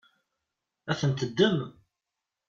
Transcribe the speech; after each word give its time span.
Ad 0.91 0.95
tent-teddem? 0.99 1.59